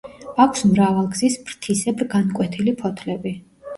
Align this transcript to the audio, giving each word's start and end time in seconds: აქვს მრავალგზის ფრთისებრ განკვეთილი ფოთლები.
აქვს 0.45 0.63
მრავალგზის 0.69 1.37
ფრთისებრ 1.49 2.09
განკვეთილი 2.17 2.75
ფოთლები. 2.81 3.37